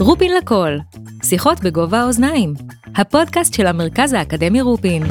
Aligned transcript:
רופין 0.00 0.32
לכל, 0.42 0.76
שיחות 1.22 1.60
בגובה 1.60 2.00
האוזניים, 2.00 2.54
הפודקאסט 2.96 3.54
של 3.54 3.66
המרכז 3.66 4.12
האקדמי 4.12 4.60
רופין. 4.60 5.02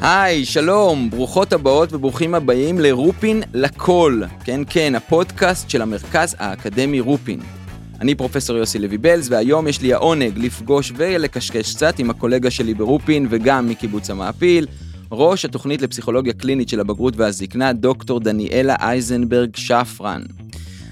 היי, 0.00 0.44
שלום, 0.44 1.10
ברוכות 1.10 1.52
הבאות 1.52 1.92
וברוכים 1.92 2.34
הבאים 2.34 2.80
לרופין 2.80 3.42
לכל. 3.54 4.22
כן, 4.44 4.60
כן, 4.70 4.94
הפודקאסט 4.94 5.70
של 5.70 5.82
המרכז 5.82 6.36
האקדמי 6.38 7.00
רופין. 7.00 7.40
אני 8.00 8.14
פרופסור 8.14 8.56
יוסי 8.56 8.78
לוי 8.78 8.98
בלז, 8.98 9.30
והיום 9.30 9.68
יש 9.68 9.82
לי 9.82 9.94
העונג 9.94 10.38
לפגוש 10.38 10.92
ולקשקש 10.96 11.74
קצת 11.74 11.98
עם 11.98 12.10
הקולגה 12.10 12.50
שלי 12.50 12.74
ברופין 12.74 13.26
וגם 13.30 13.68
מקיבוץ 13.68 14.10
המעפיל, 14.10 14.66
ראש 15.14 15.44
התוכנית 15.44 15.82
לפסיכולוגיה 15.82 16.32
קלינית 16.32 16.68
של 16.68 16.80
הבגרות 16.80 17.16
והזקנה, 17.16 17.72
דוקטור 17.72 18.20
דניאלה 18.20 18.76
אייזנברג 18.80 19.56
שפרן. 19.56 20.22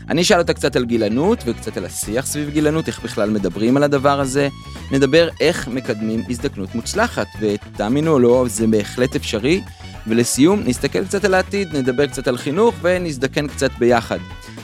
אני 0.08 0.22
אשאל 0.22 0.38
אותה 0.38 0.54
קצת 0.54 0.76
על 0.76 0.84
גילנות 0.84 1.38
וקצת 1.46 1.76
על 1.76 1.84
השיח 1.84 2.26
סביב 2.26 2.50
גילנות, 2.50 2.88
איך 2.88 3.02
בכלל 3.02 3.30
מדברים 3.30 3.76
על 3.76 3.82
הדבר 3.82 4.20
הזה. 4.20 4.48
נדבר 4.92 5.28
איך 5.40 5.68
מקדמים 5.68 6.22
הזדקנות 6.28 6.74
מוצלחת, 6.74 7.26
ותאמינו 7.40 8.12
או 8.12 8.18
לא, 8.18 8.44
זה 8.48 8.66
בהחלט 8.66 9.16
אפשרי. 9.16 9.60
ולסיום, 10.06 10.60
נסתכל 10.66 11.04
קצת 11.04 11.24
על 11.24 11.34
העתיד, 11.34 11.76
נדבר 11.76 12.06
קצת 12.06 12.28
על 12.28 12.36
חינוך 12.36 12.74
ונזדקן 12.82 13.48
קצת 13.48 13.70
ביחד. 13.78 14.18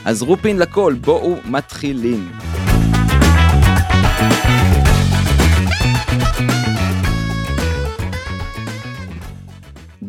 אז 0.05 0.21
רופין 0.21 0.59
לכל, 0.59 0.93
בואו 1.01 1.35
מתחילים. 1.45 2.31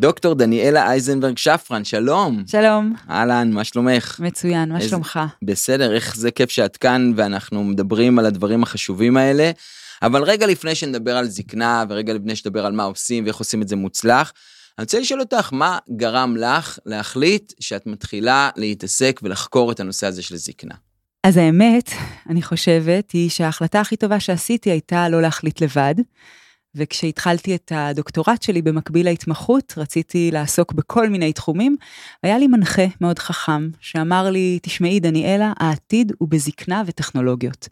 דוקטור 0.00 0.34
דניאלה 0.34 0.86
אייזנברג 0.90 1.38
שפרן, 1.38 1.84
שלום. 1.84 2.42
שלום. 2.46 2.94
אהלן, 3.10 3.50
מה 3.52 3.64
שלומך? 3.64 4.20
מצוין, 4.24 4.68
מה 4.72 4.78
איזה- 4.78 4.88
שלומך? 4.88 5.20
בסדר, 5.44 5.94
איך 5.94 6.16
זה 6.16 6.30
כיף 6.30 6.50
שאת 6.50 6.76
כאן 6.76 7.12
ואנחנו 7.16 7.64
מדברים 7.64 8.18
על 8.18 8.26
הדברים 8.26 8.62
החשובים 8.62 9.16
האלה. 9.16 9.50
אבל 10.02 10.22
רגע 10.22 10.46
לפני 10.46 10.74
שנדבר 10.74 11.16
על 11.16 11.28
זקנה 11.28 11.84
ורגע 11.88 12.12
לפני 12.14 12.36
שנדבר 12.36 12.66
על 12.66 12.72
מה 12.72 12.82
עושים 12.82 13.24
ואיך 13.24 13.36
עושים 13.36 13.62
את 13.62 13.68
זה 13.68 13.76
מוצלח, 13.76 14.32
אני 14.78 14.82
רוצה 14.84 15.00
לשאול 15.00 15.20
אותך, 15.20 15.48
מה 15.52 15.78
גרם 15.96 16.36
לך 16.36 16.78
להחליט 16.86 17.52
שאת 17.60 17.86
מתחילה 17.86 18.50
להתעסק 18.56 19.20
ולחקור 19.22 19.72
את 19.72 19.80
הנושא 19.80 20.06
הזה 20.06 20.22
של 20.22 20.36
זקנה? 20.36 20.74
אז 21.24 21.36
האמת, 21.36 21.90
אני 22.30 22.42
חושבת, 22.42 23.10
היא 23.10 23.30
שההחלטה 23.30 23.80
הכי 23.80 23.96
טובה 23.96 24.20
שעשיתי 24.20 24.70
הייתה 24.70 25.08
לא 25.08 25.22
להחליט 25.22 25.62
לבד. 25.62 25.94
וכשהתחלתי 26.74 27.54
את 27.54 27.72
הדוקטורט 27.74 28.42
שלי 28.42 28.62
במקביל 28.62 29.06
להתמחות, 29.06 29.74
רציתי 29.76 30.30
לעסוק 30.32 30.72
בכל 30.72 31.08
מיני 31.08 31.32
תחומים. 31.32 31.76
היה 32.22 32.38
לי 32.38 32.46
מנחה 32.46 32.86
מאוד 33.00 33.18
חכם, 33.18 33.68
שאמר 33.80 34.30
לי, 34.30 34.58
תשמעי, 34.62 35.00
דניאלה, 35.00 35.52
העתיד 35.58 36.12
הוא 36.18 36.28
בזקנה 36.28 36.82
וטכנולוגיות. 36.86 37.68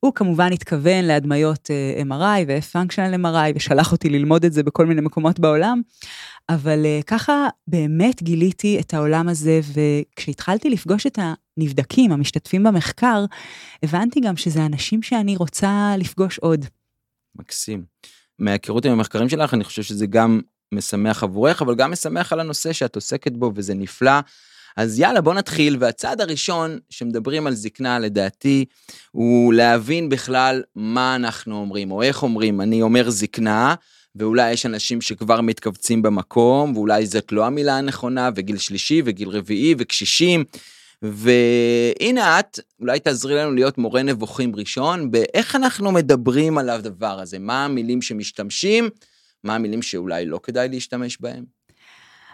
הוא 0.00 0.12
כמובן 0.14 0.52
התכוון 0.52 1.04
להדמיות 1.04 1.70
אה, 1.70 2.02
MRI 2.02 2.44
ו-functional 2.48 3.14
MRI, 3.22 3.52
ושלח 3.56 3.92
אותי 3.92 4.08
ללמוד 4.08 4.44
את 4.44 4.52
זה 4.52 4.62
בכל 4.62 4.86
מיני 4.86 5.00
מקומות 5.00 5.40
בעולם, 5.40 5.82
אבל 6.48 6.86
אה, 6.86 7.00
ככה 7.06 7.48
באמת 7.68 8.22
גיליתי 8.22 8.80
את 8.80 8.94
העולם 8.94 9.28
הזה, 9.28 9.60
וכשהתחלתי 9.72 10.70
לפגוש 10.70 11.06
את 11.06 11.18
הנבדקים, 11.58 12.12
המשתתפים 12.12 12.62
במחקר, 12.62 13.24
הבנתי 13.82 14.20
גם 14.20 14.36
שזה 14.36 14.66
אנשים 14.66 15.02
שאני 15.02 15.36
רוצה 15.36 15.94
לפגוש 15.98 16.38
עוד. 16.38 16.64
מקסים. 17.36 17.84
מההיכרות 18.38 18.86
עם 18.86 18.92
המחקרים 18.92 19.28
שלך, 19.28 19.54
אני 19.54 19.64
חושב 19.64 19.82
שזה 19.82 20.06
גם 20.06 20.40
משמח 20.72 21.22
עבורך, 21.22 21.62
אבל 21.62 21.74
גם 21.74 21.90
משמח 21.90 22.32
על 22.32 22.40
הנושא 22.40 22.72
שאת 22.72 22.94
עוסקת 22.94 23.32
בו, 23.32 23.52
וזה 23.54 23.74
נפלא. 23.74 24.20
אז 24.76 24.98
יאללה, 25.00 25.20
בוא 25.20 25.34
נתחיל, 25.34 25.76
והצעד 25.80 26.20
הראשון 26.20 26.78
שמדברים 26.90 27.46
על 27.46 27.54
זקנה, 27.54 27.98
לדעתי, 27.98 28.64
הוא 29.10 29.54
להבין 29.54 30.08
בכלל 30.08 30.62
מה 30.76 31.16
אנחנו 31.16 31.56
אומרים, 31.60 31.90
או 31.90 32.02
איך 32.02 32.22
אומרים. 32.22 32.60
אני 32.60 32.82
אומר 32.82 33.10
זקנה, 33.10 33.74
ואולי 34.16 34.52
יש 34.52 34.66
אנשים 34.66 35.00
שכבר 35.00 35.40
מתכווצים 35.40 36.02
במקום, 36.02 36.76
ואולי 36.76 37.06
זאת 37.06 37.32
לא 37.32 37.46
המילה 37.46 37.78
הנכונה, 37.78 38.30
וגיל 38.36 38.58
שלישי, 38.58 39.02
וגיל 39.04 39.28
רביעי, 39.28 39.74
וקשישים. 39.78 40.44
והנה 41.12 42.40
את, 42.40 42.58
אולי 42.80 43.00
תעזרי 43.00 43.34
לנו 43.34 43.52
להיות 43.52 43.78
מורה 43.78 44.02
נבוכים 44.02 44.56
ראשון, 44.56 45.10
באיך 45.10 45.56
אנחנו 45.56 45.92
מדברים 45.92 46.58
על 46.58 46.70
הדבר 46.70 47.20
הזה, 47.20 47.38
מה 47.38 47.64
המילים 47.64 48.02
שמשתמשים, 48.02 48.88
מה 49.44 49.54
המילים 49.54 49.82
שאולי 49.82 50.26
לא 50.26 50.40
כדאי 50.42 50.68
להשתמש 50.68 51.18
בהם. 51.20 51.44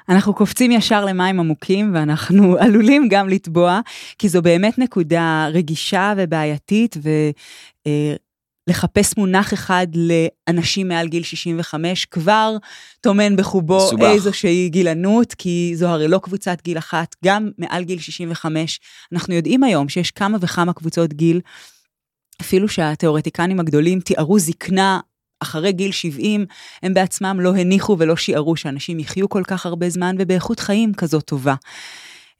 אנחנו 0.08 0.34
קופצים 0.34 0.70
ישר 0.70 1.04
למים 1.04 1.40
עמוקים 1.40 1.94
ואנחנו 1.94 2.56
עלולים 2.64 3.08
גם 3.10 3.28
לטבוע, 3.28 3.80
כי 4.18 4.28
זו 4.28 4.42
באמת 4.42 4.78
נקודה 4.78 5.48
רגישה 5.52 6.14
ובעייתית, 6.16 6.96
ולחפש 8.68 9.16
מונח 9.16 9.54
אחד 9.54 9.86
לאנשים 9.94 10.88
מעל 10.88 11.08
גיל 11.08 11.22
65 11.22 12.04
כבר 12.04 12.56
טומן 13.00 13.36
בחובו 13.36 13.86
מסובך. 13.86 14.02
איזושהי 14.02 14.68
גילנות, 14.68 15.34
כי 15.34 15.72
זו 15.74 15.88
הרי 15.88 16.08
לא 16.08 16.18
קבוצת 16.18 16.62
גיל 16.64 16.78
אחת, 16.78 17.16
גם 17.24 17.50
מעל 17.58 17.84
גיל 17.84 17.98
65. 17.98 18.80
אנחנו 19.12 19.34
יודעים 19.34 19.64
היום 19.64 19.88
שיש 19.88 20.10
כמה 20.10 20.38
וכמה 20.40 20.72
קבוצות 20.72 21.12
גיל, 21.12 21.40
אפילו 22.40 22.68
שהתיאורטיקנים 22.68 23.60
הגדולים 23.60 24.00
תיארו 24.00 24.38
זקנה 24.38 25.00
אחרי 25.40 25.72
גיל 25.72 25.92
70, 25.92 26.46
הם 26.82 26.94
בעצמם 26.94 27.40
לא 27.40 27.56
הניחו 27.56 27.96
ולא 27.98 28.16
שיערו 28.16 28.56
שאנשים 28.56 28.98
יחיו 28.98 29.28
כל 29.28 29.42
כך 29.46 29.66
הרבה 29.66 29.90
זמן 29.90 30.16
ובאיכות 30.18 30.60
חיים 30.60 30.94
כזאת 30.94 31.24
טובה. 31.24 31.54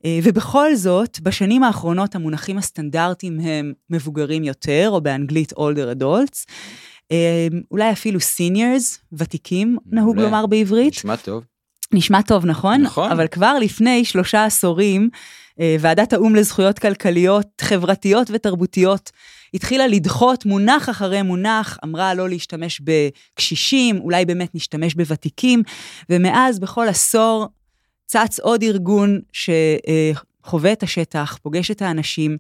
אה, 0.05 0.19
ובכל 0.23 0.75
זאת, 0.75 1.21
בשנים 1.21 1.63
האחרונות 1.63 2.15
המונחים 2.15 2.59
הסטנדרטיים 2.59 3.41
הם 3.41 3.73
מבוגרים 3.91 4.45
יותר, 4.45 4.89
או 4.91 5.01
באנגלית 5.01 5.53
older 5.53 5.99
adults, 5.99 6.45
אה, 7.13 7.49
אולי 7.71 7.93
אפילו 7.93 8.19
seniors, 8.19 8.99
ותיקים, 9.13 9.77
נהוג 9.87 10.17
מעולה. 10.17 10.31
לומר 10.31 10.47
בעברית. 10.47 10.93
נשמע 10.93 11.17
טוב. 11.17 11.45
נשמע 11.93 12.23
טוב, 12.23 12.47
נכון? 12.47 12.81
נכון. 12.81 13.11
אבל 13.11 13.27
כבר 13.27 13.59
לפני 13.59 14.05
שלושה 14.05 14.45
עשורים, 14.45 15.09
אה, 15.61 15.77
ועדת 15.81 16.13
האו"ם 16.13 16.35
לזכויות 16.35 16.79
כלכליות, 16.79 17.47
חברתיות 17.61 18.31
ותרבותיות 18.33 19.11
התחילה 19.55 19.87
לדחות 19.87 20.47
מונח 20.47 20.89
אחרי 20.91 21.23
מונח, 21.23 21.79
אמרה 21.85 22.15
לא 22.15 22.29
להשתמש 22.29 22.81
בקשישים, 22.81 24.01
אולי 24.01 24.25
באמת 24.25 24.55
נשתמש 24.55 24.95
בוותיקים, 24.95 25.63
ומאז 26.11 26.59
בכל 26.59 26.89
עשור 26.89 27.47
צץ 28.11 28.41
עוד 28.41 28.63
ארגון 28.63 29.21
שחווה 29.33 30.73
את 30.73 30.83
השטח, 30.83 31.39
פוגש 31.43 31.71
את 31.71 31.83
האנשים, 31.83 32.37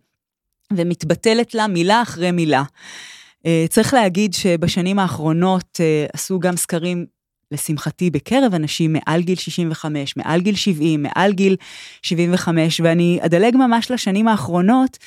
ומתבטלת 0.72 1.54
לה 1.54 1.66
מילה 1.66 2.02
אחרי 2.02 2.30
מילה. 2.30 2.62
אה, 3.46 3.64
צריך 3.68 3.94
להגיד 3.94 4.34
שבשנים 4.34 4.98
האחרונות 4.98 5.80
אה, 5.80 6.06
עשו 6.12 6.40
גם 6.40 6.56
סקרים 6.56 7.06
לשמחתי, 7.50 8.10
בקרב 8.10 8.54
אנשים 8.54 8.92
מעל 8.92 9.22
גיל 9.22 9.36
65, 9.36 10.16
מעל 10.16 10.40
גיל 10.40 10.54
70, 10.54 11.02
מעל 11.02 11.32
גיל 11.32 11.56
75, 12.02 12.80
ואני 12.80 13.18
אדלג 13.22 13.56
ממש 13.56 13.90
לשנים 13.90 14.28
האחרונות, 14.28 14.98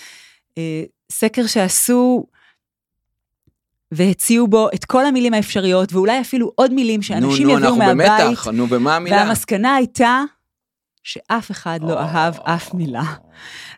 אה, 0.58 0.84
סקר 1.12 1.48
שעשו 1.48 2.26
והציעו 3.92 4.48
בו 4.48 4.68
את 4.76 4.86
כל 4.86 5.06
המילים 5.06 5.34
האפשריות, 5.34 5.94
ואולי 5.94 6.22
אפילו 6.22 6.52
עוד 6.56 6.74
מילים 6.74 7.02
שאנשים 7.02 7.48
נו, 7.48 7.54
נו, 7.54 7.58
יביאו 7.58 7.58
אנחנו 7.58 7.78
מהבית, 7.78 8.28
במתח, 8.28 8.48
נו, 8.48 8.70
ומה 8.70 8.96
המילה? 8.96 9.18
והמסקנה 9.18 9.76
הייתה 9.76 10.24
שאף 11.04 11.52
אחד 11.52 11.80
לא 11.82 12.00
אהב 12.00 12.36
אף 12.44 12.74
מילה. 12.74 13.04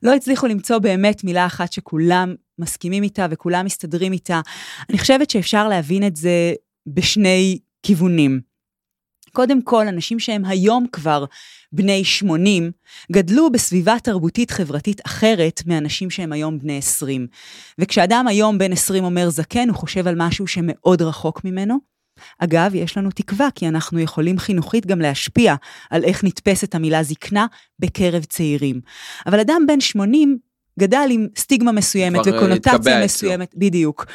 לא 0.03 0.13
הצליחו 0.13 0.47
למצוא 0.47 0.77
באמת 0.77 1.23
מילה 1.23 1.45
אחת 1.45 1.73
שכולם 1.73 2.35
מסכימים 2.59 3.03
איתה 3.03 3.27
וכולם 3.29 3.65
מסתדרים 3.65 4.13
איתה. 4.13 4.41
אני 4.89 4.97
חושבת 4.97 5.29
שאפשר 5.29 5.67
להבין 5.67 6.07
את 6.07 6.15
זה 6.15 6.53
בשני 6.87 7.59
כיוונים. 7.83 8.55
קודם 9.31 9.61
כל, 9.61 9.87
אנשים 9.87 10.19
שהם 10.19 10.45
היום 10.45 10.85
כבר 10.91 11.25
בני 11.71 12.03
80, 12.03 12.71
גדלו 13.11 13.51
בסביבה 13.51 13.95
תרבותית 14.03 14.51
חברתית 14.51 15.01
אחרת 15.05 15.61
מאנשים 15.65 16.09
שהם 16.09 16.31
היום 16.31 16.59
בני 16.59 16.77
20. 16.77 17.27
וכשאדם 17.79 18.27
היום 18.27 18.57
בן 18.57 18.71
20 18.71 19.03
אומר 19.03 19.29
זקן, 19.29 19.69
הוא 19.69 19.77
חושב 19.77 20.07
על 20.07 20.15
משהו 20.17 20.47
שמאוד 20.47 21.01
רחוק 21.01 21.45
ממנו. 21.45 21.94
אגב, 22.39 22.75
יש 22.75 22.97
לנו 22.97 23.09
תקווה, 23.11 23.47
כי 23.55 23.67
אנחנו 23.67 23.99
יכולים 23.99 24.39
חינוכית 24.39 24.85
גם 24.85 24.99
להשפיע 24.99 25.55
על 25.89 26.03
איך 26.03 26.23
נתפסת 26.23 26.75
המילה 26.75 27.03
זקנה 27.03 27.45
בקרב 27.79 28.23
צעירים. 28.23 28.81
אבל 29.25 29.39
אדם 29.39 29.61
בן 29.67 29.79
80 29.79 30.37
גדל 30.79 31.07
עם 31.11 31.27
סטיגמה 31.37 31.71
מסוימת 31.71 32.27
אה, 32.27 32.37
וקונוטציה 32.37 32.75
אצלו. 32.75 33.05
מסוימת, 33.05 33.55
בדיוק. 33.55 34.05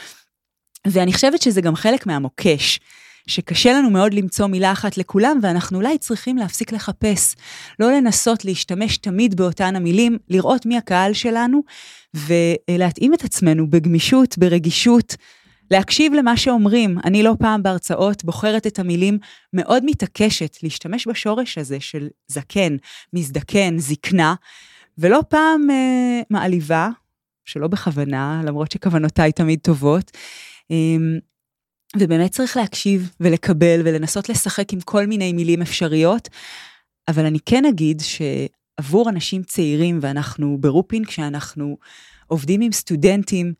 ואני 0.86 1.12
חושבת 1.12 1.42
שזה 1.42 1.60
גם 1.60 1.76
חלק 1.76 2.06
מהמוקש. 2.06 2.80
שקשה 3.26 3.72
לנו 3.72 3.90
מאוד 3.90 4.14
למצוא 4.14 4.46
מילה 4.46 4.72
אחת 4.72 4.98
לכולם, 4.98 5.38
ואנחנו 5.42 5.78
אולי 5.78 5.98
צריכים 5.98 6.36
להפסיק 6.36 6.72
לחפש. 6.72 7.34
לא 7.80 7.92
לנסות 7.92 8.44
להשתמש 8.44 8.96
תמיד 8.96 9.36
באותן 9.36 9.76
המילים, 9.76 10.18
לראות 10.28 10.66
מי 10.66 10.76
הקהל 10.76 11.12
שלנו, 11.12 11.62
ולהתאים 12.14 13.14
את 13.14 13.24
עצמנו 13.24 13.70
בגמישות, 13.70 14.38
ברגישות, 14.38 15.16
להקשיב 15.70 16.12
למה 16.14 16.36
שאומרים. 16.36 16.98
אני 17.04 17.22
לא 17.22 17.34
פעם 17.38 17.62
בהרצאות 17.62 18.24
בוחרת 18.24 18.66
את 18.66 18.78
המילים, 18.78 19.18
מאוד 19.52 19.84
מתעקשת 19.84 20.56
להשתמש 20.62 21.08
בשורש 21.08 21.58
הזה 21.58 21.80
של 21.80 22.08
זקן, 22.28 22.76
מזדקן, 23.12 23.78
זקנה, 23.78 24.34
ולא 24.98 25.20
פעם 25.28 25.70
אה, 25.70 26.20
מעליבה, 26.30 26.88
שלא 27.44 27.68
בכוונה, 27.68 28.42
למרות 28.44 28.72
שכוונותיי 28.72 29.32
תמיד 29.32 29.58
טובות. 29.62 30.10
אה, 30.70 30.76
ובאמת 31.98 32.30
צריך 32.30 32.56
להקשיב 32.56 33.10
ולקבל 33.20 33.80
ולנסות 33.84 34.28
לשחק 34.28 34.72
עם 34.72 34.80
כל 34.80 35.06
מיני 35.06 35.32
מילים 35.32 35.62
אפשריות, 35.62 36.28
אבל 37.08 37.26
אני 37.26 37.38
כן 37.46 37.64
אגיד 37.64 38.00
שעבור 38.00 39.10
אנשים 39.10 39.42
צעירים, 39.42 39.98
ואנחנו 40.02 40.58
ברופין, 40.60 41.04
כשאנחנו 41.04 41.76
עובדים 42.26 42.60
עם 42.60 42.72
סטודנטים 42.72 43.52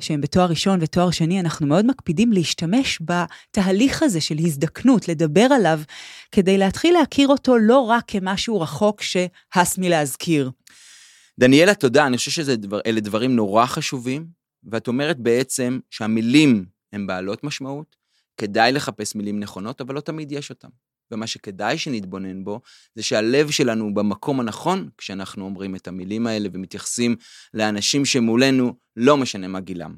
שהם 0.00 0.20
בתואר 0.20 0.46
ראשון 0.46 0.78
ותואר 0.82 1.10
שני, 1.10 1.40
אנחנו 1.40 1.66
מאוד 1.66 1.86
מקפידים 1.86 2.32
להשתמש 2.32 2.98
בתהליך 3.00 4.02
הזה 4.02 4.20
של 4.20 4.36
הזדקנות, 4.38 5.08
לדבר 5.08 5.48
עליו, 5.50 5.80
כדי 6.32 6.58
להתחיל 6.58 6.94
להכיר 6.94 7.28
אותו 7.28 7.58
לא 7.58 7.78
רק 7.78 8.04
כמשהו 8.06 8.60
רחוק 8.60 9.02
שהס 9.02 9.78
מלהזכיר. 9.78 10.50
דניאלה, 11.40 11.74
תודה, 11.74 12.06
אני 12.06 12.16
חושב 12.16 12.30
שאלה 12.30 12.56
דבר, 12.56 12.80
דברים 12.96 13.36
נורא 13.36 13.66
חשובים, 13.66 14.26
ואת 14.64 14.88
אומרת 14.88 15.18
בעצם 15.18 15.78
שהמילים 15.90 16.64
הן 16.92 17.06
בעלות 17.06 17.44
משמעות, 17.44 17.96
כדאי 18.36 18.72
לחפש 18.72 19.14
מילים 19.14 19.40
נכונות, 19.40 19.80
אבל 19.80 19.94
לא 19.94 20.00
תמיד 20.00 20.32
יש 20.32 20.50
אותן. 20.50 20.68
ומה 21.12 21.26
שכדאי 21.26 21.78
שנתבונן 21.78 22.44
בו, 22.44 22.60
זה 22.94 23.02
שהלב 23.02 23.50
שלנו 23.50 23.94
במקום 23.94 24.40
הנכון 24.40 24.88
כשאנחנו 24.98 25.44
אומרים 25.44 25.74
את 25.74 25.88
המילים 25.88 26.26
האלה 26.26 26.48
ומתייחסים 26.52 27.16
לאנשים 27.54 28.04
שמולנו, 28.04 28.74
לא 28.96 29.16
משנה 29.16 29.48
מה 29.48 29.60
גילם. 29.60 29.94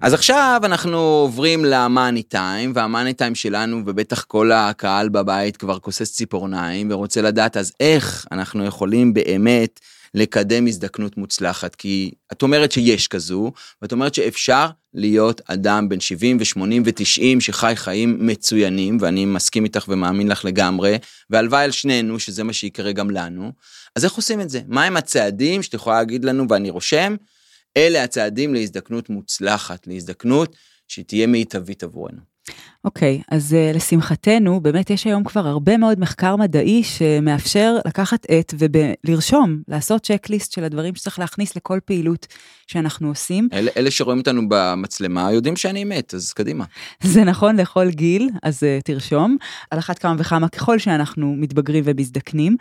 אז 0.00 0.14
עכשיו 0.14 0.60
אנחנו 0.64 0.96
עוברים 0.98 1.64
למאני 1.64 2.22
טיים, 2.22 2.72
והמאני 2.74 3.14
טיים 3.14 3.34
שלנו, 3.34 3.82
ובטח 3.86 4.24
כל 4.24 4.52
הקהל 4.52 5.08
בבית 5.08 5.56
כבר 5.56 5.78
כוסס 5.78 6.12
ציפורניים, 6.12 6.88
ורוצה 6.90 7.22
לדעת 7.22 7.56
אז 7.56 7.72
איך 7.80 8.26
אנחנו 8.32 8.64
יכולים 8.64 9.14
באמת 9.14 9.80
לקדם 10.14 10.66
הזדקנות 10.66 11.16
מוצלחת, 11.16 11.74
כי 11.74 12.12
את 12.32 12.42
אומרת 12.42 12.72
שיש 12.72 13.08
כזו, 13.08 13.52
ואת 13.82 13.92
אומרת 13.92 14.14
שאפשר 14.14 14.66
להיות 14.94 15.40
אדם 15.46 15.88
בן 15.88 16.00
70 16.00 16.36
ו-80 16.40 16.60
ו-90 16.84 17.40
שחי 17.40 17.72
חיים 17.76 18.26
מצוינים, 18.26 18.98
ואני 19.00 19.24
מסכים 19.24 19.64
איתך 19.64 19.84
ומאמין 19.88 20.28
לך 20.28 20.44
לגמרי, 20.44 20.96
והלוואי 21.30 21.64
על 21.64 21.70
שנינו 21.70 22.18
שזה 22.18 22.44
מה 22.44 22.52
שיקרה 22.52 22.92
גם 22.92 23.10
לנו. 23.10 23.52
אז 23.96 24.04
איך 24.04 24.12
עושים 24.12 24.40
את 24.40 24.50
זה? 24.50 24.60
מהם 24.68 24.96
הצעדים 24.96 25.62
שאת 25.62 25.74
יכולה 25.74 25.96
להגיד 25.96 26.24
לנו, 26.24 26.48
ואני 26.48 26.70
רושם, 26.70 27.16
אלה 27.76 28.04
הצעדים 28.04 28.54
להזדקנות 28.54 29.10
מוצלחת, 29.10 29.86
להזדקנות 29.86 30.56
שתהיה 30.88 31.26
מיטבית 31.26 31.84
עבורנו. 31.84 32.31
אוקיי, 32.84 33.20
okay, 33.22 33.34
אז 33.34 33.52
uh, 33.52 33.76
לשמחתנו, 33.76 34.60
באמת 34.60 34.90
יש 34.90 35.04
היום 35.04 35.24
כבר 35.24 35.46
הרבה 35.46 35.76
מאוד 35.76 36.00
מחקר 36.00 36.36
מדעי 36.36 36.82
שמאפשר 36.84 37.76
לקחת 37.86 38.26
עט 38.28 38.54
ולרשום, 38.58 39.62
לעשות 39.68 40.02
צ'קליסט 40.02 40.52
של 40.52 40.64
הדברים 40.64 40.94
שצריך 40.94 41.18
להכניס 41.18 41.56
לכל 41.56 41.78
פעילות 41.84 42.26
שאנחנו 42.66 43.08
עושים. 43.08 43.48
אלה, 43.52 43.70
אלה 43.76 43.90
שרואים 43.90 44.18
אותנו 44.18 44.42
במצלמה 44.48 45.32
יודעים 45.32 45.56
שאני 45.56 45.84
מת, 45.84 46.14
אז 46.14 46.32
קדימה. 46.32 46.64
זה 47.02 47.24
נכון 47.24 47.56
לכל 47.56 47.90
גיל, 47.90 48.30
אז 48.42 48.62
uh, 48.62 48.82
תרשום. 48.84 49.36
על 49.70 49.78
אחת 49.78 49.98
כמה 49.98 50.14
וכמה 50.18 50.48
ככל 50.48 50.78
שאנחנו 50.78 51.34
מתבגרים 51.38 51.84
ומזדקנים. 51.86 52.56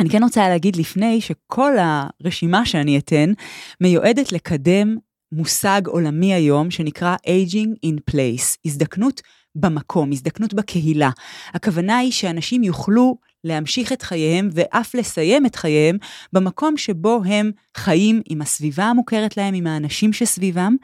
אני 0.00 0.10
כן 0.10 0.22
רוצה 0.22 0.48
להגיד 0.48 0.76
לפני 0.76 1.20
שכל 1.20 1.72
הרשימה 1.78 2.66
שאני 2.66 2.98
אתן 2.98 3.32
מיועדת 3.80 4.32
לקדם 4.32 4.96
מושג 5.32 5.82
עולמי 5.86 6.34
היום 6.34 6.70
שנקרא 6.70 7.16
aging 7.16 7.86
in 7.86 8.10
place, 8.10 8.56
הזדקנות 8.64 9.20
במקום, 9.54 10.12
הזדקנות 10.12 10.54
בקהילה. 10.54 11.10
הכוונה 11.54 11.98
היא 11.98 12.12
שאנשים 12.12 12.62
יוכלו 12.62 13.16
להמשיך 13.44 13.92
את 13.92 14.02
חייהם 14.02 14.48
ואף 14.52 14.94
לסיים 14.94 15.46
את 15.46 15.56
חייהם 15.56 15.96
במקום 16.32 16.76
שבו 16.76 17.22
הם 17.26 17.50
חיים 17.76 18.22
עם 18.28 18.42
הסביבה 18.42 18.84
המוכרת 18.84 19.36
להם, 19.36 19.54
עם 19.54 19.66
האנשים 19.66 20.12
שסביבם, 20.12 20.76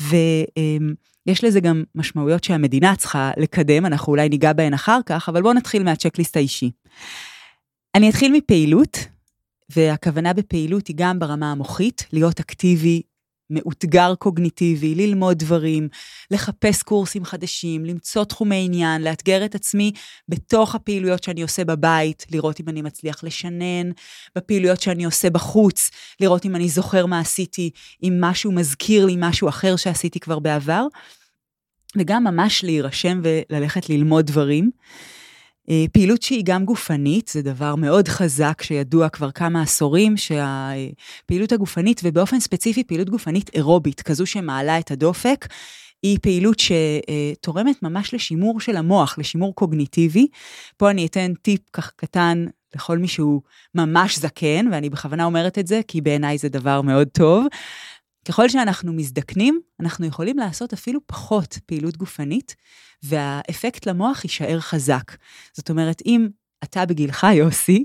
ויש 0.00 1.44
לזה 1.44 1.60
גם 1.60 1.84
משמעויות 1.94 2.44
שהמדינה 2.44 2.96
צריכה 2.96 3.30
לקדם, 3.36 3.86
אנחנו 3.86 4.10
אולי 4.10 4.28
ניגע 4.28 4.52
בהן 4.52 4.74
אחר 4.74 5.00
כך, 5.06 5.28
אבל 5.28 5.42
בואו 5.42 5.52
נתחיל 5.54 5.82
מהצ'קליסט 5.82 6.36
האישי. 6.36 6.70
אני 7.94 8.10
אתחיל 8.10 8.32
מפעילות, 8.32 8.98
והכוונה 9.70 10.32
בפעילות 10.32 10.86
היא 10.86 10.96
גם 10.98 11.18
ברמה 11.18 11.52
המוחית, 11.52 12.06
להיות 12.12 12.40
אקטיבי, 12.40 13.02
מאותגר 13.50 14.14
קוגניטיבי, 14.14 14.94
ללמוד 14.94 15.38
דברים, 15.38 15.88
לחפש 16.30 16.82
קורסים 16.82 17.24
חדשים, 17.24 17.84
למצוא 17.84 18.24
תחומי 18.24 18.62
עניין, 18.64 19.02
לאתגר 19.02 19.44
את 19.44 19.54
עצמי 19.54 19.92
בתוך 20.28 20.74
הפעילויות 20.74 21.24
שאני 21.24 21.42
עושה 21.42 21.64
בבית, 21.64 22.26
לראות 22.30 22.60
אם 22.60 22.68
אני 22.68 22.82
מצליח 22.82 23.24
לשנן, 23.24 23.90
בפעילויות 24.36 24.80
שאני 24.80 25.04
עושה 25.04 25.30
בחוץ, 25.30 25.90
לראות 26.20 26.46
אם 26.46 26.56
אני 26.56 26.68
זוכר 26.68 27.06
מה 27.06 27.20
עשיתי, 27.20 27.70
אם 28.02 28.16
משהו 28.20 28.52
מזכיר 28.52 29.06
לי 29.06 29.14
משהו 29.18 29.48
אחר 29.48 29.76
שעשיתי 29.76 30.20
כבר 30.20 30.38
בעבר, 30.38 30.86
וגם 31.96 32.24
ממש 32.24 32.64
להירשם 32.64 33.20
וללכת 33.22 33.88
ללמוד 33.88 34.26
דברים. 34.26 34.70
אה, 35.70 35.84
פעילות 35.92 36.22
שהיא 36.22 36.42
גם 36.44 36.64
גופנית, 36.64 37.28
זה 37.28 37.42
דבר 37.42 37.74
מאוד 37.74 38.08
חזק 38.08 38.62
שידוע 38.62 39.08
כבר 39.08 39.30
כמה 39.30 39.62
עשורים, 39.62 40.16
שהפעילות 40.16 41.52
הגופנית, 41.52 42.00
ובאופן 42.04 42.40
ספציפי 42.40 42.84
פעילות 42.84 43.10
גופנית 43.10 43.50
אירובית, 43.54 44.02
כזו 44.02 44.26
שמעלה 44.26 44.78
את 44.78 44.90
הדופק, 44.90 45.46
היא 46.02 46.18
פעילות 46.22 46.56
שתורמת 46.58 47.82
ממש 47.82 48.14
לשימור 48.14 48.60
של 48.60 48.76
המוח, 48.76 49.18
לשימור 49.18 49.54
קוגניטיבי. 49.54 50.26
פה 50.76 50.90
אני 50.90 51.06
אתן 51.06 51.32
טיפ 51.42 51.60
כך 51.72 51.92
קטן 51.96 52.46
לכל 52.74 52.98
מי 52.98 53.08
שהוא 53.08 53.40
ממש 53.74 54.18
זקן, 54.18 54.66
ואני 54.72 54.90
בכוונה 54.90 55.24
אומרת 55.24 55.58
את 55.58 55.66
זה, 55.66 55.80
כי 55.88 56.00
בעיניי 56.00 56.38
זה 56.38 56.48
דבר 56.48 56.82
מאוד 56.82 57.08
טוב. 57.08 57.46
ככל 58.28 58.48
שאנחנו 58.48 58.92
מזדקנים, 58.92 59.60
אנחנו 59.80 60.06
יכולים 60.06 60.38
לעשות 60.38 60.72
אפילו 60.72 61.00
פחות 61.06 61.58
פעילות 61.66 61.96
גופנית, 61.96 62.54
והאפקט 63.02 63.86
למוח 63.86 64.24
יישאר 64.24 64.60
חזק. 64.60 65.16
זאת 65.52 65.70
אומרת, 65.70 66.02
אם 66.06 66.28
אתה 66.64 66.86
בגילך, 66.86 67.26
יוסי, 67.34 67.84